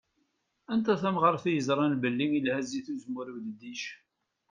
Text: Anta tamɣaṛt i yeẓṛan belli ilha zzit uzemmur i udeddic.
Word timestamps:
Anta 0.73 0.95
tamɣaṛt 1.01 1.43
i 1.49 1.51
yeẓṛan 1.55 1.93
belli 2.03 2.25
ilha 2.37 2.59
zzit 2.63 2.87
uzemmur 2.93 3.27
i 3.27 3.33
udeddic. 3.37 3.83